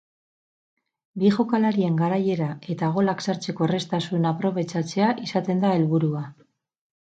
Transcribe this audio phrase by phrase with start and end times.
[1.23, 6.25] Bi jokalarien garaiera eta golak sartzeko errastasuna aprobetxatzea izaten da helburua.